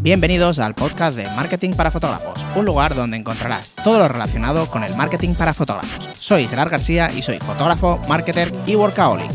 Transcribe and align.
Bienvenidos 0.00 0.60
al 0.60 0.76
podcast 0.76 1.16
de 1.16 1.24
Marketing 1.24 1.72
para 1.72 1.90
Fotógrafos, 1.90 2.38
un 2.54 2.64
lugar 2.64 2.94
donde 2.94 3.16
encontrarás 3.16 3.70
todo 3.82 3.98
lo 3.98 4.06
relacionado 4.06 4.70
con 4.70 4.84
el 4.84 4.94
marketing 4.94 5.34
para 5.34 5.52
fotógrafos. 5.52 6.08
Soy 6.20 6.46
Gerard 6.46 6.70
García 6.70 7.10
y 7.10 7.20
soy 7.20 7.40
fotógrafo, 7.40 8.00
marketer 8.08 8.54
y 8.64 8.76
workaholic. 8.76 9.28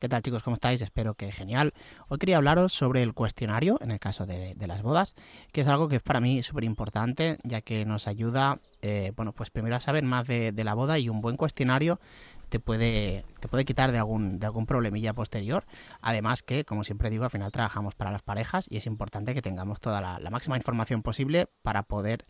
¿Qué 0.00 0.08
tal 0.08 0.22
chicos? 0.22 0.42
¿Cómo 0.42 0.54
estáis? 0.54 0.82
Espero 0.82 1.14
que 1.14 1.30
genial. 1.30 1.74
Hoy 2.08 2.18
quería 2.18 2.38
hablaros 2.38 2.72
sobre 2.72 3.02
el 3.02 3.14
cuestionario 3.14 3.78
en 3.80 3.92
el 3.92 4.00
caso 4.00 4.26
de, 4.26 4.56
las 4.66 4.82
bodas, 4.82 5.14
que 5.52 5.60
es 5.60 5.68
algo 5.68 5.88
que 5.88 5.96
es 5.96 6.02
para 6.02 6.20
mí 6.20 6.42
súper 6.42 6.64
importante, 6.64 7.38
ya 7.44 7.60
que 7.60 7.84
nos 7.84 8.08
ayuda, 8.08 8.58
eh, 8.82 9.12
bueno, 9.14 9.32
pues 9.32 9.50
primero 9.50 9.76
a 9.76 9.80
saber 9.80 10.02
más 10.02 10.26
de, 10.26 10.50
de 10.50 10.64
la 10.64 10.74
boda 10.74 10.98
y 10.98 11.08
un 11.08 11.20
buen 11.20 11.36
cuestionario 11.36 12.00
te 12.50 12.60
puede, 12.60 13.24
te 13.40 13.48
puede 13.48 13.64
quitar 13.64 13.92
de 13.92 13.98
algún, 13.98 14.38
de 14.38 14.46
algún 14.46 14.66
problemilla 14.66 15.14
posterior. 15.14 15.64
Además 16.02 16.42
que, 16.42 16.64
como 16.66 16.84
siempre 16.84 17.08
digo, 17.08 17.24
al 17.24 17.30
final 17.30 17.50
trabajamos 17.52 17.94
para 17.94 18.10
las 18.10 18.22
parejas 18.22 18.66
y 18.68 18.76
es 18.76 18.86
importante 18.86 19.32
que 19.34 19.40
tengamos 19.40 19.80
toda 19.80 20.00
la, 20.02 20.18
la 20.18 20.30
máxima 20.30 20.56
información 20.56 21.02
posible 21.02 21.46
para 21.62 21.84
poder 21.84 22.26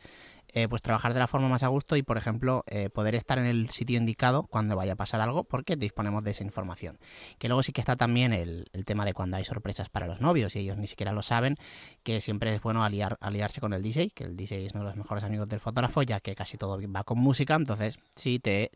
eh, 0.55 0.69
pues 0.69 0.83
trabajar 0.83 1.15
de 1.15 1.21
la 1.21 1.27
forma 1.27 1.49
más 1.49 1.63
a 1.63 1.69
gusto 1.69 1.97
y, 1.97 2.03
por 2.03 2.17
ejemplo, 2.17 2.65
eh, 2.67 2.91
poder 2.91 3.15
estar 3.15 3.39
en 3.39 3.47
el 3.47 3.71
sitio 3.71 3.99
indicado 3.99 4.45
cuando 4.45 4.77
vaya 4.77 4.95
a 4.95 4.97
pasar 4.97 5.21
algo 5.21 5.45
porque 5.45 5.77
disponemos 5.77 6.25
de 6.25 6.33
esa 6.33 6.45
información. 6.45 6.99
Que 7.39 7.49
luego 7.49 7.63
sí 7.63 7.73
que 7.73 7.81
está 7.81 7.97
también 7.97 8.33
el, 8.33 8.69
tema 8.87 9.05
de 9.05 9.15
cuando 9.15 9.37
hay 9.37 9.45
sorpresas 9.45 9.89
para 9.89 10.07
los 10.07 10.21
novios 10.21 10.57
y 10.57 10.61
ellos 10.61 10.77
ni 10.77 10.87
siquiera 10.87 11.13
lo 11.13 11.23
saben, 11.23 11.57
que 12.03 12.21
siempre 12.21 12.55
es 12.55 12.61
bueno 12.61 12.83
aliar, 12.83 13.19
aliarse 13.21 13.61
con 13.61 13.73
el 13.73 13.83
DJ, 13.83 14.11
que 14.11 14.25
el 14.25 14.37
DJ 14.37 14.67
es 14.67 14.75
uno 14.75 14.85
de 14.85 14.91
los 14.91 14.97
mejores 14.97 15.23
amigos 15.23 15.49
del 15.49 15.61
fotógrafo, 15.61 16.03
ya 16.03 16.21
que 16.21 16.35
casi 16.35 16.57
todo 16.57 16.81
va 16.81 17.05
con 17.05 17.19
música, 17.19 17.55
entonces 17.55 17.99
si 18.17 18.39
te, 18.39 18.73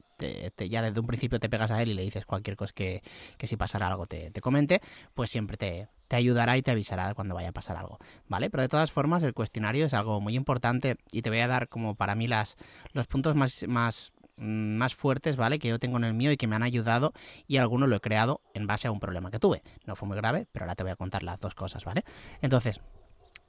ya 0.69 0.83
desde 0.83 1.01
un 1.01 1.07
principio 1.07 1.41
te 1.41 1.49
pegas 1.49 1.71
a 1.71 1.83
él 1.83 1.91
y 1.91 1.95
le 1.95 2.03
dices 2.03 2.27
cualquier 2.27 2.57
cosa 2.57 2.73
que, 2.75 3.03
que 3.39 3.47
si 3.47 3.57
pasara 3.57 3.89
algo 3.89 4.07
te, 4.07 4.31
te 4.31 4.41
comente, 4.41 4.81
pues 5.15 5.31
siempre 5.31 5.57
te, 5.57 5.89
te 6.15 6.19
ayudará 6.19 6.57
y 6.57 6.63
te 6.63 6.71
avisará 6.71 7.13
cuando 7.15 7.35
vaya 7.35 7.49
a 7.49 7.53
pasar 7.53 7.77
algo, 7.77 7.99
¿vale? 8.29 8.49
Pero 8.49 8.63
de 8.63 8.69
todas 8.69 8.93
formas 8.93 9.25
el 9.25 9.35
cuestionario 9.35 9.87
es 9.87 9.95
algo 9.95 10.21
muy 10.21 10.37
importante 10.37 10.97
y 11.11 11.23
te 11.23 11.29
voy 11.29 11.41
a 11.41 11.49
dar 11.49 11.69
como 11.69 11.97
para 11.97 12.15
mí 12.15 12.29
las, 12.29 12.57
los 12.93 13.09
puntos 13.09 13.35
más, 13.35 13.67
más, 13.67 14.13
mm, 14.37 14.77
más 14.77 14.95
fuertes, 14.95 15.37
¿vale? 15.37 15.59
Que 15.59 15.67
yo 15.67 15.81
tengo 15.81 15.97
en 15.97 16.05
el 16.05 16.15
mío 16.15 16.31
y 16.31 16.37
que 16.37 16.47
me 16.47 16.55
han 16.55 16.63
ayudado 16.63 17.15
y 17.49 17.57
algunos 17.57 17.89
lo 17.89 17.97
he 17.97 18.01
creado 18.01 18.43
en 18.55 18.69
base 18.69 18.87
a 18.87 18.93
un 18.93 19.01
problema 19.01 19.33
que 19.33 19.41
tuve. 19.41 19.65
No 19.87 19.97
fue 19.97 20.07
muy 20.07 20.17
grave, 20.17 20.47
pero 20.53 20.67
ahora 20.67 20.77
te 20.77 20.85
voy 20.85 20.93
a 20.93 20.97
contar 20.97 21.25
las 21.25 21.41
dos 21.41 21.57
cosas, 21.57 21.85
¿vale? 21.85 22.05
Entonces, 22.41 22.81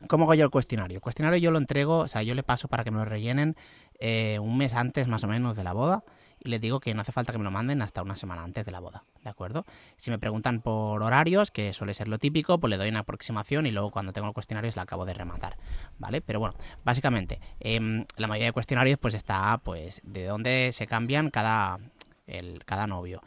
¿Cómo 0.09 0.25
hago 0.25 0.33
yo 0.33 0.43
el 0.43 0.51
cuestionario? 0.51 0.97
El 0.97 1.01
cuestionario 1.01 1.39
yo 1.39 1.51
lo 1.51 1.57
entrego, 1.57 1.99
o 1.99 2.07
sea, 2.07 2.21
yo 2.21 2.35
le 2.35 2.43
paso 2.43 2.67
para 2.67 2.83
que 2.83 2.91
me 2.91 2.97
lo 2.97 3.05
rellenen 3.05 3.55
eh, 3.99 4.39
un 4.41 4.57
mes 4.57 4.73
antes 4.73 5.07
más 5.07 5.23
o 5.23 5.27
menos 5.27 5.55
de 5.55 5.63
la 5.63 5.71
boda 5.71 6.03
les 6.45 6.61
digo 6.61 6.79
que 6.79 6.93
no 6.93 7.01
hace 7.01 7.11
falta 7.11 7.31
que 7.31 7.37
me 7.37 7.43
lo 7.43 7.51
manden 7.51 7.81
hasta 7.81 8.01
una 8.01 8.15
semana 8.15 8.43
antes 8.43 8.65
de 8.65 8.71
la 8.71 8.79
boda, 8.79 9.03
¿de 9.23 9.29
acuerdo? 9.29 9.65
Si 9.97 10.11
me 10.11 10.19
preguntan 10.19 10.61
por 10.61 11.01
horarios, 11.03 11.51
que 11.51 11.73
suele 11.73 11.93
ser 11.93 12.07
lo 12.07 12.19
típico, 12.19 12.59
pues 12.59 12.69
le 12.69 12.77
doy 12.77 12.89
una 12.89 12.99
aproximación 12.99 13.65
y 13.65 13.71
luego 13.71 13.91
cuando 13.91 14.11
tengo 14.11 14.27
el 14.27 14.33
cuestionario 14.33 14.71
la 14.75 14.83
acabo 14.83 15.05
de 15.05 15.13
rematar, 15.13 15.57
¿vale? 15.99 16.21
Pero 16.21 16.39
bueno, 16.39 16.55
básicamente, 16.83 17.39
em, 17.59 18.05
la 18.17 18.27
mayoría 18.27 18.47
de 18.47 18.53
cuestionarios 18.53 18.99
pues 18.99 19.13
está 19.13 19.59
pues 19.63 20.01
de 20.03 20.25
dónde 20.25 20.71
se 20.73 20.87
cambian 20.87 21.29
cada, 21.29 21.79
el, 22.27 22.63
cada 22.65 22.87
novio. 22.87 23.21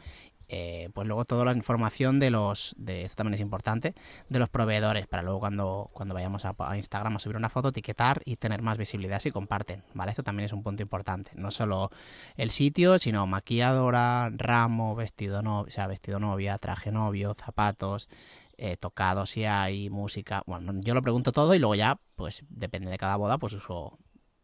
Eh, 0.51 0.89
pues 0.95 1.07
luego 1.07 1.25
toda 1.25 1.45
la 1.45 1.53
información 1.53 2.19
de 2.19 2.31
los, 2.31 2.75
de 2.77 3.03
esto 3.05 3.17
también 3.17 3.35
es 3.35 3.39
importante, 3.39 3.93
de 4.29 4.39
los 4.39 4.49
proveedores, 4.49 5.05
para 5.05 5.21
luego 5.21 5.39
cuando, 5.39 5.91
cuando 5.93 6.15
vayamos 6.15 6.43
a, 6.43 6.55
Instagram 6.75 7.15
a 7.15 7.19
subir 7.19 7.37
una 7.37 7.49
foto, 7.49 7.69
etiquetar 7.69 8.23
y 8.25 8.35
tener 8.37 8.63
más 8.63 8.79
visibilidad 8.79 9.19
si 9.19 9.29
comparten, 9.29 9.83
¿vale? 9.93 10.09
Esto 10.09 10.23
también 10.23 10.45
es 10.45 10.53
un 10.53 10.63
punto 10.63 10.81
importante, 10.81 11.31
no 11.35 11.51
solo 11.51 11.91
el 12.35 12.49
sitio, 12.49 12.97
sino 12.97 13.27
maquilladora, 13.27 14.31
ramo, 14.35 14.95
vestido 14.95 15.43
novio, 15.43 15.67
o 15.69 15.71
sea, 15.71 15.85
vestido 15.85 16.17
novia, 16.19 16.57
traje 16.57 16.91
novio, 16.91 17.35
zapatos, 17.39 18.09
eh, 18.57 18.75
tocado 18.75 19.27
si 19.27 19.45
hay, 19.45 19.91
música, 19.91 20.41
bueno, 20.47 20.73
yo 20.81 20.95
lo 20.95 21.03
pregunto 21.03 21.31
todo 21.31 21.53
y 21.53 21.59
luego 21.59 21.75
ya, 21.75 21.99
pues 22.15 22.43
depende 22.49 22.89
de 22.89 22.97
cada 22.97 23.17
boda, 23.17 23.37
pues 23.37 23.53
uso 23.53 23.99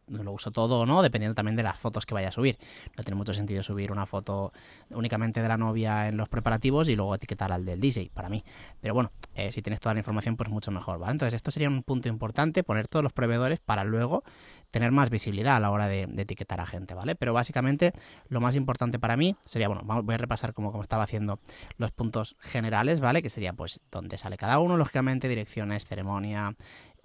lo 0.08 0.32
uso 0.32 0.50
todo 0.50 0.80
o 0.80 0.86
no, 0.86 1.02
dependiendo 1.02 1.34
también 1.34 1.56
de 1.56 1.62
las 1.62 1.78
fotos 1.78 2.06
que 2.06 2.14
vaya 2.14 2.28
a 2.28 2.32
subir. 2.32 2.58
No 2.96 3.04
tiene 3.04 3.16
mucho 3.16 3.32
sentido 3.32 3.62
subir 3.62 3.92
una 3.92 4.06
foto 4.06 4.52
únicamente 4.90 5.42
de 5.42 5.48
la 5.48 5.56
novia 5.56 6.08
en 6.08 6.16
los 6.16 6.28
preparativos 6.28 6.88
y 6.88 6.96
luego 6.96 7.14
etiquetar 7.14 7.52
al 7.52 7.64
del 7.64 7.80
DJ, 7.80 8.10
para 8.12 8.28
mí. 8.28 8.44
Pero 8.80 8.94
bueno, 8.94 9.10
eh, 9.34 9.52
si 9.52 9.62
tienes 9.62 9.80
toda 9.80 9.94
la 9.94 10.00
información, 10.00 10.36
pues 10.36 10.48
mucho 10.48 10.70
mejor, 10.70 10.98
¿vale? 10.98 11.12
Entonces, 11.12 11.34
esto 11.34 11.50
sería 11.50 11.68
un 11.68 11.82
punto 11.82 12.08
importante, 12.08 12.62
poner 12.62 12.88
todos 12.88 13.02
los 13.02 13.12
proveedores 13.12 13.60
para 13.60 13.84
luego 13.84 14.22
tener 14.70 14.92
más 14.92 15.10
visibilidad 15.10 15.56
a 15.56 15.60
la 15.60 15.70
hora 15.70 15.88
de, 15.88 16.02
etiquetar 16.16 16.60
a 16.60 16.66
gente, 16.66 16.94
¿vale? 16.94 17.14
Pero 17.14 17.32
básicamente, 17.32 17.92
lo 18.28 18.40
más 18.40 18.54
importante 18.56 18.98
para 18.98 19.16
mí 19.16 19.36
sería, 19.44 19.68
bueno, 19.68 19.82
voy 20.02 20.14
a 20.14 20.18
repasar 20.18 20.52
como, 20.52 20.82
estaba 20.82 21.02
haciendo 21.02 21.40
los 21.78 21.92
puntos 21.92 22.36
generales, 22.40 23.00
¿vale? 23.00 23.22
Que 23.22 23.30
sería, 23.30 23.52
pues, 23.52 23.80
dónde 23.90 24.18
sale 24.18 24.36
cada 24.36 24.58
uno, 24.58 24.76
lógicamente, 24.76 25.28
direcciones, 25.28 25.86
ceremonia, 25.86 26.54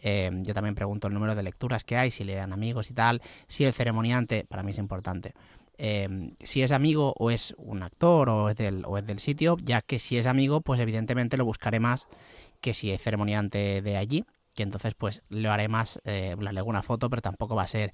Em, 0.02 0.44
yo 0.44 0.54
también 0.54 0.76
pregunto 0.76 1.08
el 1.08 1.14
número 1.14 1.36
de 1.36 1.44
lecturas 1.44 1.84
que 1.84 1.96
hay, 1.96 2.12
si 2.12 2.24
le 2.24 2.36
dan 2.36 2.54
amigos 2.54 2.90
y 2.90 2.94
tal. 2.94 3.22
Si 3.48 3.64
el 3.64 3.74
ceremoniante, 3.74 4.46
para 4.50 4.64
mí 4.64 4.72
es 4.72 4.78
importante. 4.80 5.34
Em, 5.78 6.36
si 6.40 6.62
es 6.62 6.72
amigo 6.72 7.14
o 7.18 7.32
es 7.32 7.56
un 7.58 7.82
actor 7.84 8.30
o 8.30 8.50
es, 8.50 8.56
del, 8.56 8.84
o 8.86 8.98
es 8.98 9.06
del 9.06 9.20
sitio, 9.20 9.58
ya 9.64 9.82
que 9.82 10.00
si 10.00 10.18
es 10.18 10.28
amigo, 10.28 10.62
pues 10.62 10.80
evidentemente 10.80 11.38
lo 11.38 11.46
buscaré 11.46 11.80
más 11.80 12.08
que 12.60 12.74
si 12.74 12.92
es 12.92 13.02
ceremoniante 13.02 13.82
de 13.82 13.98
allí, 13.98 14.26
que 14.54 14.64
entonces 14.64 14.94
pues 14.96 15.24
lo 15.30 15.52
haré 15.52 15.68
más, 15.70 16.00
eh, 16.06 16.36
le 16.40 16.60
hago 16.60 16.70
una 16.70 16.84
foto, 16.84 17.10
pero 17.10 17.22
tampoco 17.22 17.56
va 17.56 17.64
a 17.64 17.68
ser 17.68 17.94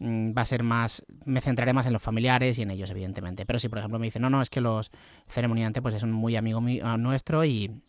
mm, 0.00 0.32
va 0.36 0.42
a 0.42 0.46
ser 0.46 0.62
más, 0.64 1.04
me 1.24 1.40
centraré 1.40 1.72
más 1.72 1.86
en 1.86 1.92
los 1.92 2.02
familiares 2.02 2.58
y 2.58 2.62
en 2.62 2.70
ellos, 2.70 2.90
evidentemente. 2.90 3.46
Pero 3.46 3.58
si, 3.58 3.68
por 3.68 3.78
ejemplo, 3.78 3.98
me 3.98 4.06
dicen, 4.06 4.22
no, 4.22 4.30
no, 4.30 4.42
es 4.42 4.50
que 4.50 4.60
los 4.60 4.90
ceremoniantes, 5.28 5.82
pues 5.82 5.94
es 5.94 6.02
un 6.02 6.12
muy 6.12 6.36
amigo 6.36 6.60
nuestro 6.60 7.44
y, 7.44 7.80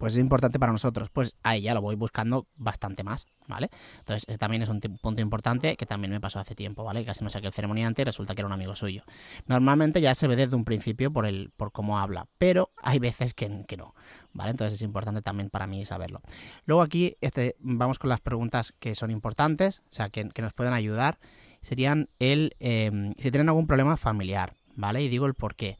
pues 0.00 0.14
es 0.14 0.18
importante 0.18 0.58
para 0.58 0.72
nosotros. 0.72 1.10
Pues 1.10 1.36
ahí 1.42 1.60
ya 1.60 1.74
lo 1.74 1.82
voy 1.82 1.94
buscando 1.94 2.46
bastante 2.56 3.04
más, 3.04 3.26
¿vale? 3.46 3.68
Entonces, 3.98 4.24
ese 4.26 4.38
también 4.38 4.62
es 4.62 4.70
un 4.70 4.80
punto 4.80 5.20
importante 5.20 5.76
que 5.76 5.84
también 5.84 6.10
me 6.10 6.22
pasó 6.22 6.38
hace 6.38 6.54
tiempo, 6.54 6.84
¿vale? 6.84 7.04
Casi 7.04 7.22
me 7.22 7.28
saqué 7.28 7.48
el 7.48 7.52
ceremoniante 7.52 8.00
y 8.00 8.06
resulta 8.06 8.34
que 8.34 8.40
era 8.40 8.46
un 8.46 8.54
amigo 8.54 8.74
suyo. 8.74 9.04
Normalmente 9.46 10.00
ya 10.00 10.14
se 10.14 10.26
ve 10.26 10.36
desde 10.36 10.56
un 10.56 10.64
principio 10.64 11.12
por, 11.12 11.26
el, 11.26 11.50
por 11.54 11.70
cómo 11.70 11.98
habla, 11.98 12.28
pero 12.38 12.70
hay 12.82 12.98
veces 12.98 13.34
que, 13.34 13.50
no, 13.76 13.94
¿vale? 14.32 14.52
Entonces 14.52 14.76
es 14.76 14.82
importante 14.82 15.20
también 15.20 15.50
para 15.50 15.66
mí 15.66 15.84
saberlo. 15.84 16.22
Luego 16.64 16.80
aquí 16.80 17.18
este, 17.20 17.56
vamos 17.58 17.98
con 17.98 18.08
las 18.08 18.22
preguntas 18.22 18.72
que 18.78 18.94
son 18.94 19.10
importantes, 19.10 19.82
o 19.90 19.92
sea, 19.92 20.08
que, 20.08 20.24
nos 20.40 20.54
pueden 20.54 20.72
ayudar. 20.72 21.18
Serían 21.60 22.08
el, 22.18 22.56
em, 22.58 23.12
si 23.18 23.30
tienen 23.30 23.50
algún 23.50 23.66
problema 23.66 23.98
familiar, 23.98 24.54
¿vale? 24.76 25.02
Y 25.02 25.10
digo 25.10 25.26
el 25.26 25.34
por 25.34 25.56
qué. 25.56 25.76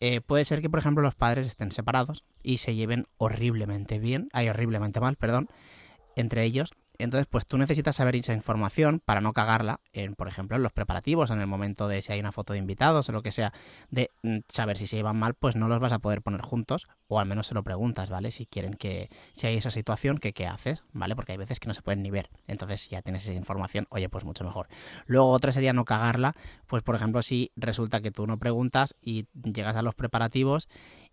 Eh, 0.00 0.20
puede 0.22 0.44
ser 0.46 0.62
que, 0.62 0.70
por 0.70 0.80
ejemplo, 0.80 1.02
los 1.02 1.14
padres 1.14 1.46
estén 1.46 1.72
separados 1.72 2.24
y 2.42 2.58
se 2.58 2.74
lleven 2.74 3.06
horriblemente 3.18 3.98
bien, 3.98 4.28
hay 4.32 4.48
horriblemente 4.48 4.98
mal, 4.98 5.16
perdón, 5.16 5.48
entre 6.16 6.44
ellos 6.44 6.72
entonces, 7.02 7.26
pues 7.30 7.46
tú 7.46 7.58
necesitas 7.58 7.96
saber 7.96 8.16
esa 8.16 8.32
información 8.32 9.00
para 9.04 9.20
no 9.20 9.32
cagarla, 9.32 9.80
en, 9.92 10.14
por 10.14 10.28
ejemplo, 10.28 10.56
en 10.56 10.62
los 10.62 10.72
preparativos, 10.72 11.30
en 11.30 11.40
el 11.40 11.46
momento 11.46 11.88
de 11.88 12.02
si 12.02 12.12
hay 12.12 12.20
una 12.20 12.32
foto 12.32 12.52
de 12.52 12.58
invitados 12.58 13.08
o 13.08 13.12
lo 13.12 13.22
que 13.22 13.32
sea, 13.32 13.52
de 13.90 14.10
mm, 14.22 14.38
saber 14.48 14.76
si 14.76 14.86
se 14.86 14.96
llevan 14.96 15.16
mal, 15.16 15.34
pues 15.34 15.56
no 15.56 15.68
los 15.68 15.80
vas 15.80 15.92
a 15.92 15.98
poder 15.98 16.22
poner 16.22 16.40
juntos, 16.40 16.88
o 17.08 17.18
al 17.20 17.26
menos 17.26 17.46
se 17.46 17.54
lo 17.54 17.62
preguntas, 17.62 18.10
¿vale? 18.10 18.30
Si 18.30 18.46
quieren 18.46 18.74
que, 18.74 19.08
si 19.32 19.46
hay 19.46 19.56
esa 19.56 19.70
situación, 19.70 20.18
que 20.18 20.32
qué 20.32 20.46
haces, 20.46 20.84
¿vale? 20.92 21.16
Porque 21.16 21.32
hay 21.32 21.38
veces 21.38 21.60
que 21.60 21.68
no 21.68 21.74
se 21.74 21.82
pueden 21.82 22.02
ni 22.02 22.10
ver. 22.10 22.30
Entonces 22.46 22.88
ya 22.88 23.02
tienes 23.02 23.24
esa 23.24 23.34
información, 23.34 23.86
oye, 23.90 24.08
pues 24.08 24.24
mucho 24.24 24.44
mejor. 24.44 24.68
Luego 25.06 25.30
otra 25.30 25.52
sería 25.52 25.72
no 25.72 25.84
cagarla, 25.84 26.34
pues 26.66 26.82
por 26.82 26.94
ejemplo, 26.94 27.22
si 27.22 27.52
resulta 27.56 28.00
que 28.00 28.10
tú 28.10 28.26
no 28.26 28.38
preguntas 28.38 28.94
y 29.02 29.26
llegas 29.34 29.76
a 29.76 29.82
los 29.82 29.94
preparativos 29.94 30.68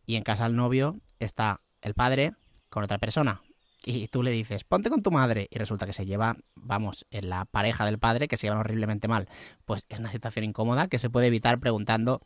y 0.05 0.15
en 0.15 0.23
casa 0.23 0.43
del 0.43 0.55
novio 0.55 0.97
está 1.19 1.61
el 1.81 1.93
padre 1.93 2.33
con 2.69 2.83
otra 2.83 2.97
persona, 2.97 3.41
y 3.87 4.07
tú 4.07 4.21
le 4.21 4.31
dices, 4.31 4.65
ponte 4.65 4.89
con 4.89 5.01
tu 5.01 5.11
madre, 5.11 5.47
y 5.49 5.57
resulta 5.57 5.85
que 5.85 5.93
se 5.93 6.05
lleva, 6.05 6.35
vamos, 6.55 7.05
en 7.09 7.29
la 7.29 7.45
pareja 7.45 7.85
del 7.85 7.99
padre, 7.99 8.27
que 8.27 8.35
se 8.35 8.47
llevan 8.47 8.59
horriblemente 8.59 9.07
mal, 9.07 9.29
pues 9.65 9.85
es 9.87 9.99
una 9.99 10.11
situación 10.11 10.43
incómoda 10.43 10.87
que 10.87 10.99
se 10.99 11.09
puede 11.09 11.27
evitar 11.27 11.59
preguntando, 11.59 12.21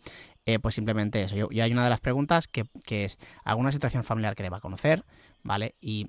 eh, 0.45 0.57
pues 0.57 0.73
simplemente 0.73 1.21
eso. 1.21 1.35
Yo, 1.35 1.50
hay 1.51 1.71
una 1.71 1.83
de 1.83 1.91
las 1.91 2.01
preguntas 2.01 2.47
que, 2.47 2.66
que, 2.85 3.05
es 3.05 3.19
alguna 3.44 3.71
situación 3.71 4.03
familiar 4.03 4.36
que 4.36 4.41
deba 4.41 4.59
conocer, 4.59 5.06
¿vale? 5.44 5.75
Y, 5.80 6.07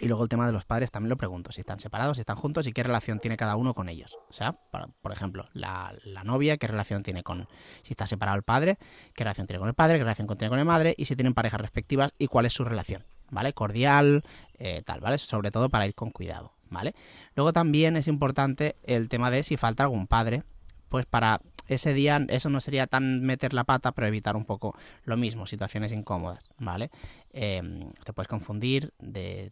y 0.00 0.08
luego 0.08 0.24
el 0.24 0.28
tema 0.28 0.46
de 0.46 0.52
los 0.52 0.64
padres 0.64 0.90
también 0.90 1.10
lo 1.10 1.16
pregunto, 1.16 1.52
si 1.52 1.60
están 1.60 1.78
separados, 1.78 2.16
si 2.16 2.22
están 2.22 2.36
juntos 2.36 2.66
y 2.66 2.72
qué 2.72 2.82
relación 2.82 3.20
tiene 3.20 3.36
cada 3.36 3.54
uno 3.54 3.72
con 3.72 3.88
ellos. 3.88 4.18
O 4.28 4.32
sea, 4.32 4.52
por, 4.52 5.12
ejemplo, 5.12 5.48
la, 5.52 5.94
la, 6.04 6.24
novia, 6.24 6.56
qué 6.56 6.66
relación 6.66 7.02
tiene 7.02 7.22
con, 7.22 7.48
si 7.82 7.92
está 7.92 8.06
separado 8.08 8.36
el 8.36 8.42
padre, 8.42 8.78
qué 9.14 9.22
relación 9.22 9.46
tiene 9.46 9.60
con 9.60 9.68
el 9.68 9.74
padre, 9.74 9.98
qué 9.98 10.02
relación 10.04 10.26
tiene 10.26 10.48
con 10.48 10.58
la 10.58 10.64
madre, 10.64 10.94
y 10.98 11.04
si 11.04 11.14
tienen 11.14 11.34
parejas 11.34 11.60
respectivas 11.60 12.12
y 12.18 12.26
cuál 12.26 12.46
es 12.46 12.52
su 12.52 12.64
relación. 12.64 13.04
¿Vale? 13.30 13.52
Cordial, 13.52 14.24
eh, 14.58 14.82
tal, 14.84 15.00
¿vale? 15.00 15.18
Sobre 15.18 15.50
todo 15.50 15.68
para 15.68 15.86
ir 15.86 15.94
con 15.94 16.10
cuidado, 16.10 16.52
¿vale? 16.70 16.94
Luego 17.34 17.52
también 17.52 17.96
es 17.96 18.08
importante 18.08 18.76
el 18.84 19.08
tema 19.08 19.30
de 19.30 19.42
si 19.42 19.56
falta 19.56 19.82
algún 19.82 20.06
padre, 20.06 20.42
pues 20.88 21.06
para 21.06 21.40
ese 21.68 21.94
día 21.94 22.24
eso 22.28 22.48
no 22.48 22.60
sería 22.60 22.86
tan 22.86 23.22
meter 23.22 23.52
la 23.52 23.64
pata, 23.64 23.92
pero 23.92 24.06
evitar 24.06 24.36
un 24.36 24.44
poco 24.44 24.76
lo 25.04 25.16
mismo, 25.16 25.46
situaciones 25.46 25.92
incómodas, 25.92 26.50
¿vale? 26.58 26.90
Em, 27.30 27.90
te 28.04 28.12
puedes 28.12 28.28
confundir 28.28 28.94
de, 28.98 29.50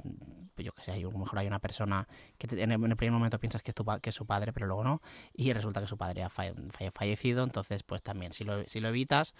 yo 0.56 0.72
que 0.72 0.82
sé, 0.82 0.92
a 0.92 0.96
lo 0.96 1.10
mejor 1.12 1.38
hay 1.38 1.46
una 1.46 1.58
persona 1.58 2.06
que 2.38 2.62
en, 2.62 2.70
el, 2.70 2.96
primer 2.96 3.12
momento 3.12 3.38
piensas 3.38 3.62
que 3.62 3.72
es, 3.72 3.74
tu, 3.74 3.84
que 4.00 4.10
es 4.10 4.14
su 4.14 4.26
padre, 4.26 4.52
pero 4.52 4.66
luego 4.66 4.84
no, 4.84 5.02
y 5.34 5.52
resulta 5.52 5.80
que 5.80 5.86
su 5.86 5.96
padre 5.96 6.22
ha 6.22 6.30
fallecido, 6.30 7.44
entonces 7.44 7.82
pues 7.82 8.02
también 8.02 8.32
si 8.32 8.44
lo, 8.44 8.66
si 8.66 8.80
lo 8.80 8.88
evitas, 8.88 9.34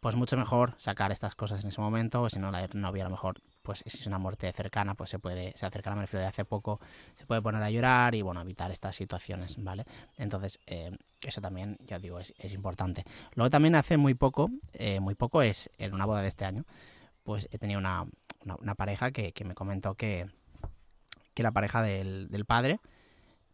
pues 0.00 0.14
mucho 0.14 0.36
mejor 0.36 0.74
sacar 0.76 1.10
estas 1.10 1.34
cosas 1.34 1.62
en 1.62 1.68
ese 1.68 1.80
momento, 1.80 2.22
o 2.22 2.30
si 2.30 2.38
no, 2.38 2.50
la 2.50 2.68
novia 2.72 3.04
a 3.04 3.08
lo 3.08 3.10
mejor, 3.10 3.40
pues 3.68 3.84
si 3.84 3.98
es 3.98 4.06
una 4.06 4.16
muerte 4.16 4.50
cercana, 4.50 4.94
pues 4.94 5.10
se 5.10 5.18
puede, 5.18 5.52
se 5.54 5.66
acerca 5.66 5.94
me 5.94 6.00
refiero 6.00 6.22
de 6.22 6.28
hace 6.28 6.46
poco, 6.46 6.80
se 7.16 7.26
puede 7.26 7.42
poner 7.42 7.62
a 7.62 7.70
llorar 7.70 8.14
y 8.14 8.22
bueno, 8.22 8.40
evitar 8.40 8.70
estas 8.70 8.96
situaciones, 8.96 9.62
¿vale? 9.62 9.84
Entonces, 10.16 10.58
eh, 10.66 10.96
eso 11.20 11.42
también, 11.42 11.76
ya 11.80 11.98
digo, 11.98 12.18
es, 12.18 12.32
importante. 12.54 13.04
Luego 13.34 13.50
también 13.50 13.74
hace 13.74 13.98
muy 13.98 14.14
poco, 14.14 14.50
eh, 14.72 15.00
muy 15.00 15.14
poco 15.14 15.42
es 15.42 15.70
en 15.76 15.92
una 15.92 16.06
boda 16.06 16.22
de 16.22 16.28
este 16.28 16.46
año, 16.46 16.64
pues 17.24 17.46
he 17.52 17.58
tenido 17.58 17.78
una, 17.78 18.06
una, 18.58 18.74
pareja 18.74 19.10
que, 19.10 19.34
que, 19.34 19.44
me 19.44 19.54
comentó 19.54 19.96
que, 19.96 20.30
que 21.34 21.42
la 21.42 21.52
pareja 21.52 21.82
del, 21.82 22.30
del 22.30 22.46
padre, 22.46 22.80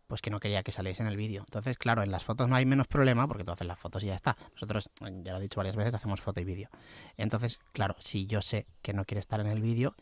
pues 0.06 0.20
que 0.20 0.30
no 0.30 0.40
quería 0.40 0.62
que 0.62 0.72
saliese 0.72 1.02
en 1.02 1.08
el 1.08 1.16
vídeo. 1.16 1.42
Entonces, 1.46 1.78
claro, 1.78 2.02
en 2.02 2.10
las 2.10 2.24
fotos 2.24 2.48
no 2.48 2.56
hay 2.56 2.66
menos 2.66 2.86
problema 2.86 3.26
porque 3.26 3.44
tú 3.44 3.52
haces 3.52 3.66
las 3.66 3.78
fotos 3.78 4.02
y 4.04 4.06
ya 4.06 4.14
está. 4.14 4.36
Nosotros, 4.52 4.90
ya 5.00 5.32
lo 5.32 5.38
he 5.38 5.42
dicho 5.42 5.58
varias 5.58 5.76
veces, 5.76 5.94
hacemos 5.94 6.20
foto 6.20 6.40
y 6.40 6.44
vídeo. 6.44 6.68
Entonces, 7.16 7.60
claro, 7.72 7.96
si 7.98 8.26
yo 8.26 8.42
sé 8.42 8.66
que 8.82 8.92
no 8.92 9.04
quiere 9.04 9.20
estar 9.20 9.40
en 9.40 9.46
el 9.46 9.60
vídeo, 9.60 9.94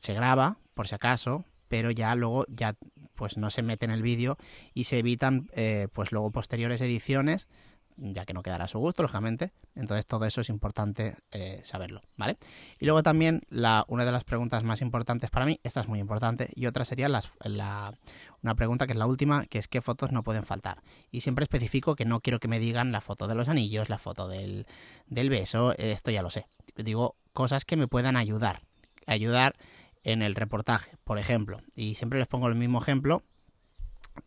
se 0.00 0.14
graba, 0.14 0.58
por 0.74 0.88
si 0.88 0.94
acaso, 0.94 1.44
pero 1.68 1.90
ya 1.90 2.14
luego 2.14 2.46
ya 2.48 2.76
pues 3.14 3.38
no 3.38 3.50
se 3.50 3.62
mete 3.62 3.86
en 3.86 3.90
el 3.90 4.02
vídeo 4.02 4.36
y 4.74 4.84
se 4.84 4.98
evitan 4.98 5.48
eh, 5.52 5.88
pues 5.92 6.12
luego 6.12 6.30
posteriores 6.30 6.80
ediciones 6.80 7.48
ya 7.96 8.24
que 8.24 8.34
no 8.34 8.42
quedará 8.42 8.64
a 8.64 8.68
su 8.68 8.78
gusto, 8.78 9.02
lógicamente. 9.02 9.52
Entonces 9.74 10.06
todo 10.06 10.24
eso 10.26 10.40
es 10.40 10.48
importante 10.48 11.16
eh, 11.30 11.60
saberlo, 11.64 12.02
¿vale? 12.16 12.36
Y 12.78 12.84
luego 12.84 13.02
también 13.02 13.42
una 13.88 14.04
de 14.04 14.12
las 14.12 14.24
preguntas 14.24 14.62
más 14.64 14.82
importantes 14.82 15.30
para 15.30 15.46
mí, 15.46 15.60
esta 15.62 15.80
es 15.80 15.88
muy 15.88 15.98
importante, 15.98 16.50
y 16.54 16.66
otra 16.66 16.84
sería 16.84 17.08
las, 17.08 17.30
la, 17.40 17.94
una 18.42 18.54
pregunta 18.54 18.86
que 18.86 18.92
es 18.92 18.98
la 18.98 19.06
última, 19.06 19.46
que 19.46 19.58
es 19.58 19.68
qué 19.68 19.80
fotos 19.80 20.12
no 20.12 20.22
pueden 20.22 20.44
faltar. 20.44 20.82
Y 21.10 21.20
siempre 21.20 21.42
especifico 21.42 21.96
que 21.96 22.04
no 22.04 22.20
quiero 22.20 22.40
que 22.40 22.48
me 22.48 22.58
digan 22.58 22.92
la 22.92 23.00
foto 23.00 23.26
de 23.28 23.34
los 23.34 23.48
anillos, 23.48 23.88
la 23.88 23.98
foto 23.98 24.28
del, 24.28 24.66
del 25.06 25.30
beso, 25.30 25.76
esto 25.76 26.10
ya 26.10 26.22
lo 26.22 26.30
sé. 26.30 26.46
Digo 26.76 27.16
cosas 27.32 27.64
que 27.64 27.76
me 27.76 27.88
puedan 27.88 28.16
ayudar, 28.16 28.62
ayudar 29.06 29.56
en 30.02 30.22
el 30.22 30.34
reportaje, 30.34 30.92
por 31.04 31.18
ejemplo. 31.18 31.58
Y 31.74 31.96
siempre 31.96 32.18
les 32.18 32.28
pongo 32.28 32.48
el 32.48 32.54
mismo 32.54 32.80
ejemplo, 32.80 33.22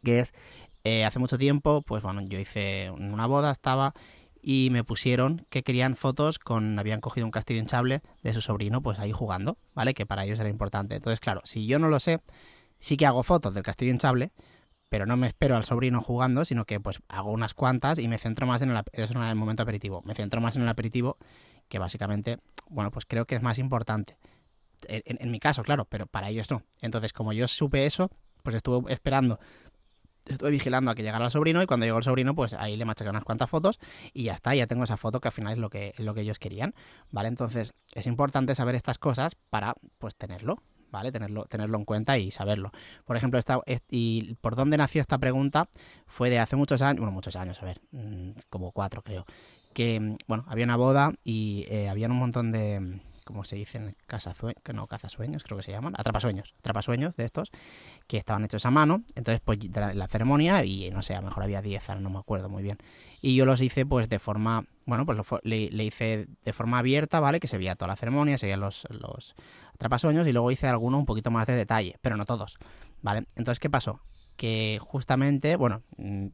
que 0.04 0.20
es 0.20 0.34
eh, 0.84 1.06
hace 1.06 1.20
mucho 1.20 1.38
tiempo, 1.38 1.82
pues 1.82 2.04
bueno, 2.04 2.22
yo 2.22 2.40
hice 2.40 2.90
una 2.92 3.26
boda, 3.26 3.52
estaba 3.52 3.94
y 4.42 4.70
me 4.72 4.84
pusieron 4.84 5.46
que 5.50 5.64
querían 5.64 5.96
fotos 5.96 6.40
con, 6.40 6.80
habían 6.80 7.02
cogido 7.02 7.26
un 7.26 7.32
castillo 7.32 7.60
hinchable 7.60 8.02
de 8.24 8.34
su 8.34 8.42
sobrino, 8.42 8.82
pues 8.82 9.00
ahí 9.00 9.12
jugando, 9.12 9.58
¿vale? 9.74 9.94
Que 9.94 10.06
para 10.06 10.24
ellos 10.24 10.40
era 10.40 10.50
importante. 10.50 10.96
Entonces, 10.96 11.20
claro, 11.20 11.42
si 11.44 11.66
yo 11.66 11.80
no 11.80 11.90
lo 11.90 12.00
sé, 12.00 12.22
sí 12.80 12.96
que 12.96 13.06
hago 13.06 13.24
fotos 13.24 13.54
del 13.54 13.64
castillo 13.64 13.92
hinchable, 13.92 14.32
pero 14.88 15.06
no 15.06 15.18
me 15.18 15.28
espero 15.28 15.56
al 15.56 15.66
sobrino 15.66 16.02
jugando, 16.02 16.46
sino 16.46 16.66
que 16.66 16.80
pues 16.80 17.02
hago 17.10 17.32
unas 17.32 17.54
cuantas 17.54 18.00
y 18.00 18.08
me 18.08 18.18
centro 18.18 18.48
más 18.48 18.62
en 18.62 18.72
el, 18.72 18.82
en 18.94 19.22
el 19.22 19.36
momento 19.36 19.64
aperitivo. 19.64 20.02
Me 20.06 20.16
centro 20.16 20.40
más 20.40 20.56
en 20.56 20.62
el 20.62 20.70
aperitivo, 20.70 21.18
que 21.68 21.78
básicamente, 21.78 22.40
bueno, 22.70 22.90
pues 22.92 23.06
creo 23.06 23.26
que 23.26 23.36
es 23.36 23.42
más 23.42 23.60
importante. 23.60 24.18
en 24.88 25.32
mi 25.32 25.40
caso, 25.40 25.62
claro, 25.64 25.86
pero 25.86 26.08
para 26.08 26.30
ellos 26.30 26.50
no. 26.50 26.64
Entonces, 26.82 27.12
como 27.12 27.34
yo 27.34 27.48
supe 27.48 27.86
eso, 27.86 28.10
pues 28.42 28.56
estuve 28.56 28.92
esperando 28.92 29.40
estuve 30.30 30.52
vigilando 30.52 30.92
a 30.92 30.96
que 30.96 31.04
llegara 31.04 31.26
el 31.26 31.32
sobrino 31.32 31.62
y 31.62 31.66
cuando 31.66 31.86
llegó 31.86 31.98
el 31.98 32.04
sobrino, 32.04 32.36
pues 32.36 32.54
ahí 32.54 32.78
le 32.78 32.86
machaqué 32.86 33.10
unas 33.10 33.24
cuantas 33.24 33.50
fotos 33.50 33.80
y 34.14 34.24
ya 34.24 34.34
está, 34.34 34.56
ya 34.56 34.68
tengo 34.68 34.84
esa 34.84 34.98
foto 34.98 35.20
que 35.20 35.28
al 35.28 35.32
final 35.34 35.54
es 35.54 35.60
lo 35.60 35.70
que, 35.70 35.94
es 35.98 36.00
lo 36.00 36.14
que 36.14 36.22
ellos 36.22 36.40
querían, 36.40 36.74
¿vale? 37.12 37.30
Entonces 37.30 37.74
es 37.94 38.08
importante 38.08 38.56
saber 38.56 38.76
estas 38.76 38.98
cosas 38.98 39.36
para 39.36 39.74
pues 39.98 40.16
tenerlo, 40.16 40.62
¿vale? 40.92 41.12
Tenerlo, 41.12 41.46
tenerlo 41.46 41.78
en 41.78 41.86
cuenta 41.86 42.18
y 42.18 42.32
saberlo. 42.32 42.72
Por 43.06 43.18
ejemplo, 43.18 43.40
esta, 43.40 43.60
y 43.90 44.36
por 44.36 44.56
dónde 44.56 44.78
nació 44.78 45.02
esta 45.02 45.18
pregunta 45.18 45.70
fue 46.08 46.30
de 46.30 46.40
hace 46.40 46.56
muchos 46.56 46.82
años, 46.82 47.00
bueno, 47.00 47.12
muchos 47.12 47.36
años, 47.36 47.62
a 47.62 47.66
ver, 47.66 47.80
mm, 47.92 48.32
como 48.50 48.72
cuatro 48.72 49.02
creo, 49.02 49.26
que, 49.74 50.18
bueno, 50.28 50.46
había 50.48 50.66
una 50.66 50.78
boda 50.78 51.14
y 51.24 51.66
eh, 51.70 51.90
habían 51.90 52.12
un 52.12 52.18
montón 52.18 52.52
de 52.52 53.02
como 53.30 53.44
se 53.44 53.56
dice 53.56 53.78
en 53.78 53.96
casa 54.08 54.34
que 54.64 54.74
no 54.74 54.88
cazasueños, 54.88 55.44
creo 55.44 55.56
que 55.56 55.62
se 55.62 55.72
llaman, 55.72 55.94
atrapasueños, 55.96 56.56
atrapasueños 56.58 57.16
de 57.16 57.26
estos, 57.26 57.52
que 58.08 58.18
estaban 58.18 58.44
hechos 58.44 58.66
a 58.66 58.72
mano. 58.72 59.04
Entonces, 59.14 59.40
pues 59.40 59.60
la, 59.72 60.08
ceremonia, 60.08 60.66
y 60.66 60.90
no 60.90 61.04
sé, 61.04 61.14
a 61.14 61.22
lo 61.22 61.28
mejor 61.28 61.44
había 61.44 61.62
10, 61.62 61.90
no 62.00 62.10
me 62.10 62.18
acuerdo 62.18 62.50
muy 62.50 62.64
bien. 62.64 62.80
Y 63.22 63.36
yo 63.36 63.46
los 63.46 63.62
hice 63.62 63.86
pues 63.86 64.10
de 64.10 64.18
forma, 64.18 64.66
bueno, 64.88 65.06
pues 65.06 65.20
le, 65.44 65.70
le, 65.70 65.84
hice 65.86 66.26
de 66.44 66.54
forma 66.54 66.80
abierta, 66.80 67.20
¿vale? 67.20 67.40
Que 67.40 67.46
se 67.46 67.60
veía 67.60 67.76
toda 67.76 67.90
la 67.90 67.98
ceremonia, 67.98 68.40
se 68.40 68.48
veían 68.48 68.62
los, 68.62 68.88
los 68.90 69.36
atrapasueños, 69.76 70.28
y 70.28 70.32
luego 70.32 70.50
hice 70.50 70.68
algunos 70.68 70.98
un 70.98 71.06
poquito 71.06 71.30
más 71.30 71.46
de 71.46 71.54
detalle, 71.54 71.98
pero 72.02 72.18
no 72.18 72.26
todos, 72.26 72.58
¿vale? 73.04 73.28
Entonces, 73.36 73.60
¿qué 73.60 73.70
pasó? 73.70 74.02
Que 74.40 74.80
justamente, 74.82 75.58
bueno, 75.58 75.84
mm, 75.98 76.28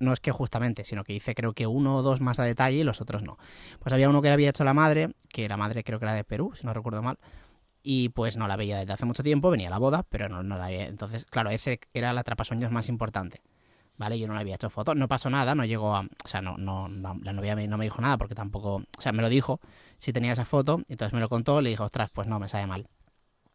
no, 0.00 0.12
es 0.14 0.20
que 0.20 0.32
justamente, 0.32 0.82
sino 0.84 1.04
que 1.04 1.12
hice 1.12 1.34
creo 1.34 1.52
que 1.52 1.66
uno 1.66 1.96
o 1.96 2.02
dos 2.02 2.22
más 2.22 2.38
a 2.40 2.44
detalle 2.44 2.78
y 2.78 2.84
los 2.84 3.02
otros 3.02 3.22
no. 3.22 3.36
Pues 3.80 3.92
había 3.92 4.08
uno 4.08 4.22
que 4.22 4.28
le 4.28 4.34
había 4.34 4.48
hecho 4.48 4.64
la 4.64 4.72
madre, 4.72 5.10
que 5.28 5.46
la 5.46 5.58
madre 5.58 5.84
creo 5.84 5.98
que 5.98 6.06
era 6.06 6.14
de 6.14 6.24
Perú, 6.24 6.52
si 6.54 6.64
no 6.64 6.72
recuerdo 6.72 7.02
mal, 7.02 7.18
y 7.82 8.08
pues 8.08 8.38
no 8.38 8.48
la 8.48 8.56
veía 8.56 8.78
desde 8.78 8.94
hace 8.94 9.04
mucho 9.04 9.22
tiempo, 9.22 9.50
venía 9.50 9.68
a 9.68 9.72
la 9.72 9.78
boda, 9.78 10.06
pero 10.08 10.30
no, 10.30 10.42
no 10.42 10.56
la 10.56 10.68
veía. 10.68 10.86
Entonces, 10.86 11.26
claro, 11.26 11.50
ese 11.50 11.80
era 11.92 12.14
la 12.14 12.22
atrapasueños 12.22 12.72
más 12.72 12.88
importante. 12.88 13.42
¿Vale? 13.98 14.18
Yo 14.18 14.26
no 14.26 14.32
le 14.32 14.40
había 14.40 14.54
hecho 14.54 14.70
foto, 14.70 14.94
no 14.94 15.08
pasó 15.08 15.28
nada, 15.28 15.54
no 15.54 15.66
llegó 15.66 15.94
a. 15.94 16.00
O 16.00 16.28
sea, 16.28 16.40
no, 16.40 16.56
no, 16.56 16.88
la 16.88 17.32
novia 17.34 17.54
no 17.54 17.76
me 17.76 17.84
dijo 17.84 18.00
nada 18.00 18.16
porque 18.16 18.34
tampoco. 18.34 18.76
O 18.76 19.00
sea, 19.00 19.12
me 19.12 19.20
lo 19.20 19.28
dijo 19.28 19.60
si 19.98 20.14
tenía 20.14 20.32
esa 20.32 20.46
foto, 20.46 20.80
entonces 20.88 21.12
me 21.12 21.20
lo 21.20 21.28
contó, 21.28 21.60
le 21.60 21.68
dije, 21.68 21.82
ostras, 21.82 22.08
pues 22.10 22.26
no, 22.26 22.40
me 22.40 22.48
sale 22.48 22.66
mal. 22.66 22.88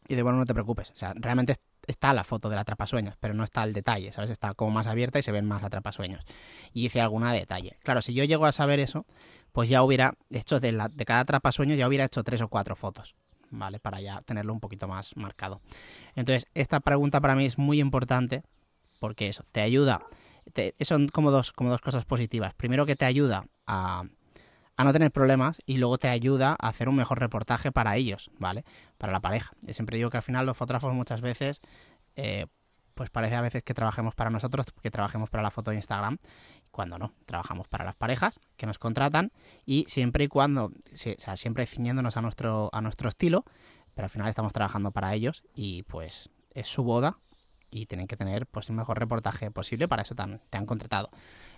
Y 0.07 0.15
de 0.15 0.23
bueno, 0.23 0.37
no 0.37 0.45
te 0.45 0.53
preocupes. 0.53 0.91
O 0.91 0.95
sea, 0.95 1.13
realmente 1.15 1.55
está 1.87 2.13
la 2.13 2.23
foto 2.23 2.49
del 2.49 2.59
atrapasueños, 2.59 3.15
pero 3.19 3.33
no 3.33 3.43
está 3.43 3.63
el 3.63 3.73
detalle, 3.73 4.11
¿sabes? 4.11 4.29
Está 4.29 4.53
como 4.53 4.71
más 4.71 4.87
abierta 4.87 5.19
y 5.19 5.23
se 5.23 5.31
ven 5.31 5.45
más 5.45 5.63
atrapasueños. 5.63 6.23
Y 6.73 6.85
hice 6.85 7.01
alguna 7.01 7.33
detalle. 7.33 7.77
Claro, 7.83 8.01
si 8.01 8.13
yo 8.13 8.23
llego 8.23 8.45
a 8.45 8.51
saber 8.51 8.79
eso, 8.79 9.05
pues 9.51 9.69
ya 9.69 9.83
hubiera 9.83 10.15
hecho 10.29 10.59
de, 10.59 10.71
la, 10.71 10.89
de 10.89 11.05
cada 11.05 11.21
atrapasueños, 11.21 11.77
ya 11.77 11.87
hubiera 11.87 12.05
hecho 12.05 12.23
tres 12.23 12.41
o 12.41 12.47
cuatro 12.47 12.75
fotos, 12.75 13.15
¿vale? 13.49 13.79
Para 13.79 14.01
ya 14.01 14.21
tenerlo 14.21 14.53
un 14.53 14.59
poquito 14.59 14.87
más 14.87 15.15
marcado. 15.15 15.61
Entonces, 16.15 16.47
esta 16.53 16.79
pregunta 16.79 17.21
para 17.21 17.35
mí 17.35 17.45
es 17.45 17.57
muy 17.57 17.79
importante 17.79 18.43
porque 18.99 19.27
eso, 19.27 19.45
te 19.51 19.61
ayuda. 19.61 20.01
son 20.81 21.07
como 21.09 21.31
dos, 21.31 21.51
como 21.51 21.69
dos 21.69 21.81
cosas 21.81 22.05
positivas. 22.05 22.53
Primero 22.53 22.85
que 22.85 22.95
te 22.95 23.05
ayuda 23.05 23.45
a 23.67 24.03
a 24.77 24.83
no 24.83 24.93
tener 24.93 25.11
problemas 25.11 25.61
y 25.65 25.77
luego 25.77 25.97
te 25.97 26.09
ayuda 26.09 26.55
a 26.59 26.67
hacer 26.67 26.89
un 26.89 26.95
mejor 26.95 27.19
reportaje 27.19 27.71
para 27.71 27.95
ellos, 27.95 28.29
¿vale? 28.39 28.65
Para 28.97 29.13
la 29.13 29.21
pareja. 29.21 29.53
Yo 29.61 29.73
siempre 29.73 29.97
digo 29.97 30.09
que 30.09 30.17
al 30.17 30.23
final 30.23 30.45
los 30.45 30.57
fotógrafos 30.57 30.93
muchas 30.93 31.21
veces, 31.21 31.61
eh, 32.15 32.47
pues 32.93 33.09
parece 33.09 33.35
a 33.35 33.41
veces 33.41 33.63
que 33.63 33.73
trabajemos 33.73 34.15
para 34.15 34.29
nosotros, 34.29 34.67
que 34.81 34.91
trabajemos 34.91 35.29
para 35.29 35.43
la 35.43 35.51
foto 35.51 35.71
de 35.71 35.77
Instagram, 35.77 36.17
cuando 36.71 36.97
no, 36.97 37.13
trabajamos 37.25 37.67
para 37.69 37.85
las 37.85 37.95
parejas 37.95 38.39
que 38.57 38.65
nos 38.65 38.77
contratan 38.77 39.31
y 39.65 39.85
siempre 39.87 40.25
y 40.25 40.27
cuando, 40.27 40.65
o 40.65 40.71
sea, 40.93 41.37
siempre 41.37 41.65
ciñéndonos 41.65 42.17
a 42.17 42.21
nuestro, 42.21 42.69
a 42.73 42.81
nuestro 42.81 43.07
estilo, 43.07 43.45
pero 43.93 44.07
al 44.07 44.09
final 44.09 44.27
estamos 44.27 44.51
trabajando 44.51 44.91
para 44.91 45.13
ellos 45.13 45.43
y 45.55 45.83
pues 45.83 46.29
es 46.51 46.67
su 46.67 46.83
boda 46.83 47.17
y 47.69 47.85
tienen 47.85 48.07
que 48.07 48.17
tener 48.17 48.47
pues 48.47 48.69
el 48.69 48.75
mejor 48.75 48.99
reportaje 48.99 49.51
posible, 49.51 49.87
para 49.87 50.03
eso 50.03 50.15
te 50.15 50.57
han 50.57 50.65
contratado. 50.65 51.09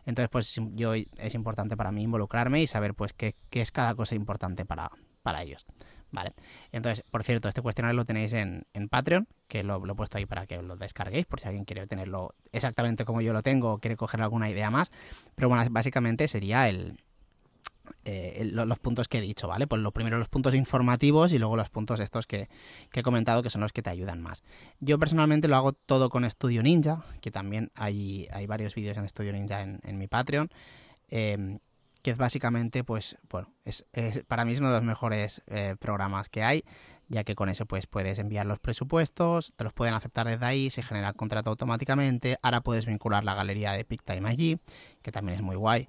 Entonces, 0.07 0.29
pues 0.29 0.55
yo 0.73 0.93
es 0.93 1.35
importante 1.35 1.75
para 1.75 1.91
mí 1.91 2.03
involucrarme 2.03 2.61
y 2.61 2.67
saber 2.67 2.95
pues 2.95 3.11
qué, 3.11 3.35
es 3.51 3.71
cada 3.73 3.93
cosa 3.93 4.15
importante 4.15 4.65
para, 4.65 4.89
para 5.21 5.43
ellos. 5.43 5.65
Vale. 6.11 6.33
Entonces, 6.71 7.03
por 7.11 7.25
cierto, 7.25 7.49
este 7.49 7.61
cuestionario 7.61 7.97
lo 7.97 8.05
tenéis 8.05 8.31
en, 8.31 8.65
en 8.73 8.87
Patreon, 8.87 9.27
que 9.49 9.63
lo, 9.63 9.85
lo, 9.85 9.91
he 9.91 9.95
puesto 9.97 10.17
ahí 10.17 10.25
para 10.25 10.47
que 10.47 10.61
lo 10.61 10.77
descarguéis, 10.77 11.25
por 11.25 11.41
si 11.41 11.49
alguien 11.49 11.65
quiere 11.65 11.85
tenerlo 11.87 12.35
exactamente 12.53 13.03
como 13.03 13.19
yo 13.19 13.33
lo 13.33 13.43
tengo 13.43 13.73
o 13.73 13.79
quiere 13.79 13.97
coger 13.97 14.21
alguna 14.21 14.49
idea 14.49 14.71
más. 14.71 14.91
Pero 15.35 15.49
bueno, 15.49 15.65
básicamente 15.69 16.29
sería 16.29 16.69
el, 16.69 17.01
eh, 18.05 18.49
los 18.53 18.79
puntos 18.79 19.07
que 19.07 19.17
he 19.17 19.21
dicho, 19.21 19.47
¿vale? 19.47 19.67
Pues 19.67 19.81
lo 19.81 19.91
primero 19.91 20.17
los 20.17 20.29
puntos 20.29 20.53
informativos 20.55 21.31
y 21.31 21.39
luego 21.39 21.55
los 21.55 21.69
puntos 21.69 21.99
estos 21.99 22.27
que, 22.27 22.49
he 22.93 23.03
comentado 23.03 23.43
que 23.43 23.49
son 23.49 23.61
los 23.61 23.73
que 23.73 23.81
te 23.81 23.89
ayudan 23.89 24.21
más. 24.21 24.43
Yo 24.79 24.97
personalmente 24.97 25.47
lo 25.47 25.55
hago 25.55 25.73
todo 25.73 26.09
con 26.09 26.29
Studio 26.29 26.63
Ninja, 26.63 27.03
que 27.21 27.31
también 27.31 27.71
hay, 27.75 28.27
hay 28.31 28.47
varios 28.47 28.75
vídeos 28.75 28.97
en 28.97 29.07
Studio 29.07 29.33
Ninja 29.33 29.61
en, 29.61 29.97
mi 29.97 30.07
Patreon, 30.07 30.49
em, 31.09 31.59
que 32.01 32.11
es 32.11 32.17
básicamente, 32.17 32.83
pues, 32.83 33.17
bueno, 33.29 33.51
es, 33.65 33.85
para 34.27 34.45
mí 34.45 34.53
es 34.53 34.59
uno 34.59 34.69
de 34.69 34.75
los 34.75 34.83
mejores 34.83 35.41
eh, 35.47 35.75
programas 35.79 36.29
que 36.29 36.43
hay, 36.43 36.63
ya 37.09 37.23
que 37.23 37.35
con 37.35 37.49
eso 37.49 37.65
pues 37.65 37.87
puedes 37.87 38.19
enviar 38.19 38.45
los 38.45 38.59
presupuestos, 38.59 39.53
te 39.55 39.63
los 39.63 39.73
pueden 39.73 39.93
aceptar 39.93 40.27
desde 40.27 40.45
ahí, 40.45 40.69
se 40.69 40.83
genera 40.83 41.09
el 41.09 41.15
contrato 41.15 41.49
automáticamente, 41.49 42.37
ahora 42.41 42.61
puedes 42.61 42.85
vincular 42.85 43.23
la 43.23 43.33
galería 43.33 43.71
de 43.73 43.85
PicTime 43.85 44.29
allí, 44.29 44.59
que 45.01 45.11
también 45.11 45.37
es 45.37 45.41
muy 45.41 45.55
guay 45.55 45.87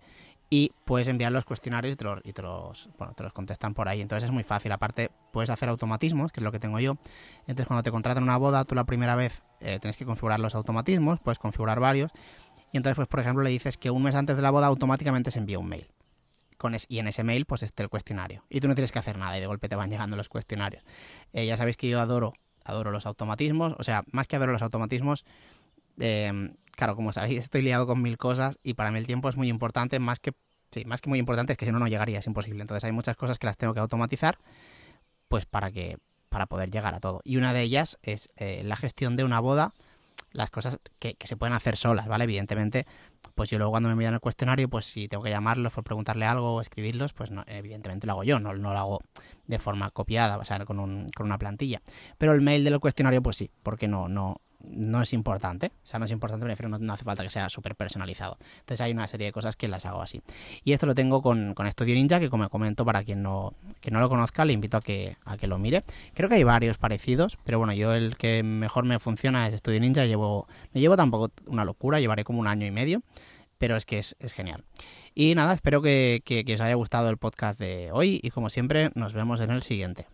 y 0.51 0.73
puedes 0.85 1.09
enviar 1.09 1.31
los 1.31 1.45
cuestionarios 1.45 1.95
y 2.25 2.33
te 2.33 2.43
los, 2.43 2.89
bueno, 2.97 3.13
te 3.15 3.23
los 3.23 3.33
contestan 3.33 3.75
por 3.75 3.89
ahí. 3.89 4.01
Entonces 4.01 4.29
es 4.29 4.33
muy 4.33 4.45
fácil. 4.45 4.73
Aparte, 4.73 5.11
puedes 5.31 5.51
hacer 5.51 5.69
automatismos, 5.69 6.33
que 6.33 6.41
es 6.41 6.45
lo 6.45 6.53
que 6.53 6.59
tengo 6.59 6.81
yo. 6.81 6.97
Entonces, 7.41 7.67
cuando 7.67 7.83
te 7.83 7.91
contratan 7.91 8.23
una 8.23 8.39
boda, 8.39 8.65
tú 8.65 8.75
la 8.75 8.85
primera 8.85 9.15
vez 9.15 9.43
eh, 9.61 9.79
tienes 9.81 9.97
que 9.97 10.07
configurar 10.07 10.41
los 10.41 10.55
automatismos, 10.55 11.21
puedes 11.21 11.39
configurar 11.39 11.81
varios. 11.81 12.13
Y 12.73 12.79
entonces, 12.79 12.97
pues, 12.97 13.09
por 13.09 13.21
ejemplo, 13.21 13.43
le 13.43 13.51
dices 13.51 13.77
que 13.77 13.91
un 13.91 14.03
mes 14.03 14.15
antes 14.15 14.37
de 14.37 14.43
la 14.43 14.51
boda 14.51 14.67
automáticamente 14.67 15.31
se 15.31 15.39
envía 15.39 15.59
un 15.59 15.69
mail. 15.69 15.89
Con 16.57 16.75
y 16.89 16.99
en 16.99 17.07
ese 17.07 17.25
mail, 17.25 17.45
pues, 17.45 17.63
esté 17.63 17.83
el 17.83 17.91
cuestionario. 17.91 18.45
Y 18.49 18.61
tú 18.61 18.69
no 18.69 18.75
tienes 18.75 18.91
que 18.91 18.99
hacer 18.99 19.19
nada 19.19 19.37
y 19.37 19.41
de 19.41 19.47
golpe 19.47 19.69
te 19.69 19.77
van 19.77 19.91
llegando 19.91 20.17
los 20.17 20.31
cuestionarios. 20.31 20.83
Eh, 21.35 21.47
ya 21.47 21.59
sabéis 21.59 21.77
que 21.77 21.89
yo 21.89 22.01
adoro, 22.01 22.33
adoro 22.65 22.91
los 22.91 23.05
automatismos. 23.05 23.75
O 23.79 23.83
sea, 23.83 24.03
más 24.13 24.27
que 24.27 24.37
adoro 24.37 24.53
los 24.53 24.63
automatismos, 24.63 25.27
eh, 26.01 26.55
claro, 26.73 26.97
como 26.97 27.13
sabéis, 27.13 27.39
estoy 27.45 27.63
liado 27.63 27.87
con 27.87 28.03
mil 28.03 28.19
cosas 28.19 28.59
y 28.63 28.75
para 28.75 28.91
mí 28.91 28.99
el 28.99 29.07
tiempo 29.07 29.29
es 29.29 29.37
muy 29.37 29.49
importante, 29.49 29.99
más 29.99 30.21
que 30.21 30.33
Sí, 30.71 30.85
más 30.85 31.01
que 31.01 31.09
muy 31.09 31.19
importante 31.19 31.53
es 31.53 31.57
que 31.57 31.65
si 31.65 31.73
no, 31.73 31.79
no 31.79 31.89
llegaría, 31.89 32.19
es 32.19 32.27
imposible. 32.27 32.61
Entonces 32.61 32.85
hay 32.85 32.93
muchas 32.93 33.17
cosas 33.17 33.39
que 33.39 33.47
las 33.47 33.57
tengo 33.57 33.75
que 33.75 33.81
automatizar, 33.81 34.39
pues 35.29 35.47
para 35.47 35.71
que 35.71 35.99
para 36.29 36.47
poder 36.47 36.71
llegar 36.71 36.95
a 36.95 37.01
todo. 37.01 37.23
Y 37.25 37.39
una 37.39 37.55
de 37.55 37.63
ellas 37.63 37.99
es 38.03 38.31
eh, 38.37 38.63
la 38.65 38.77
gestión 38.77 39.17
de 39.17 39.25
una 39.25 39.41
boda, 39.41 39.73
las 40.31 40.51
cosas 40.51 40.79
que, 40.99 41.17
se 41.25 41.37
pueden 41.39 41.55
hacer 41.55 41.79
solas, 41.79 42.07
¿vale? 42.07 42.25
Evidentemente, 42.25 42.87
pues 43.35 43.49
yo 43.49 43.57
luego 43.57 43.71
cuando 43.71 43.89
me 43.89 43.95
envían 43.95 44.13
el 44.13 44.21
cuestionario, 44.21 44.69
pues 44.69 44.85
si 44.85 45.09
tengo 45.09 45.25
que 45.25 45.31
llamarlos 45.31 45.73
por 45.73 45.85
preguntarle 45.85 46.27
algo 46.27 46.57
o 46.57 46.61
escribirlos, 46.61 47.15
pues 47.15 47.31
no, 47.31 47.45
evidentemente 47.47 48.07
lo 48.07 48.13
hago 48.13 48.25
yo, 48.25 48.39
no, 48.39 48.53
no, 48.53 48.73
lo 48.75 48.79
hago 48.79 49.01
de 49.47 49.59
forma 49.59 49.91
copiada, 49.91 50.37
o 50.37 50.45
sea, 50.45 50.63
con, 50.67 50.81
un, 50.81 51.07
con 51.17 51.25
una 51.25 51.39
plantilla. 51.39 51.81
Pero 52.19 52.35
el 52.35 52.43
mail 52.43 52.63
del 52.63 52.79
cuestionario, 52.79 53.23
pues 53.23 53.37
sí, 53.37 53.51
porque 53.63 53.89
no, 53.89 54.09
no, 54.11 54.43
no 54.61 55.01
es 55.03 55.13
importante. 55.13 55.73
O 55.85 55.87
sea, 55.87 55.99
no 55.99 56.07
es 56.07 56.11
importante, 56.11 56.45
prefiero 56.45 56.69
no, 56.69 56.79
no 56.79 56.93
hace 56.93 57.05
falta 57.05 57.23
que 57.23 57.31
sea 57.31 57.49
súper 57.49 57.77
personalizado. 57.77 58.39
Entonces 58.61 58.81
hay 58.81 58.93
una 58.93 59.07
serie 59.07 59.27
de 59.27 59.33
cosas 59.33 59.57
que 59.57 59.69
las 59.69 59.87
hago 59.87 60.03
así. 60.03 60.23
Y 60.65 60.73
esto 60.73 60.87
lo 60.87 60.95
tengo 60.95 61.23
con, 61.23 61.55
con 61.55 61.71
Studio 61.71 61.95
Ninja, 61.95 62.21
que 62.21 62.31
como 62.31 62.49
comento, 62.49 62.85
para 62.85 63.03
quien 63.05 63.23
no, 63.23 63.55
que 63.81 63.91
no 63.91 64.01
lo 64.01 64.09
conozca, 64.09 64.45
le 64.45 64.53
invito 64.53 64.77
a 64.77 64.81
que, 64.81 65.17
a 65.25 65.37
que 65.37 65.47
lo 65.47 65.59
mire. 65.59 65.83
Creo 66.15 66.29
que 66.29 66.37
hay 66.37 66.45
varios 66.45 66.79
parecidos, 66.79 67.39
pero 67.45 67.59
bueno, 67.59 67.73
yo 67.73 67.95
el 67.95 68.17
que 68.17 68.43
mejor 68.43 68.85
me 68.85 68.99
funciona 68.99 69.47
es 69.47 69.55
Studio 69.55 69.81
Ninja. 69.81 70.05
Llevo, 70.07 70.49
no 70.73 70.81
llevo 70.81 70.97
tampoco 70.97 71.33
una 71.47 71.65
locura, 71.65 72.01
llevaré 72.01 72.25
como 72.25 72.41
un 72.41 72.47
año 72.47 72.67
y 72.67 72.71
medio. 72.71 73.03
Pero 73.59 73.77
es 73.77 73.87
que 73.87 73.99
es, 73.99 74.15
genial. 74.33 74.63
Y 75.17 75.35
nada, 75.35 75.53
espero 75.53 75.83
que 75.83 76.23
os 76.55 76.61
haya 76.61 76.75
gustado 76.75 77.11
el 77.11 77.17
podcast 77.17 77.59
de 77.59 77.91
hoy 77.91 78.21
y 78.23 78.31
como 78.31 78.51
siempre 78.51 78.93
nos 78.95 79.15
vemos 79.15 79.41
en 79.41 79.51
el 79.51 79.65
siguiente. 79.65 80.07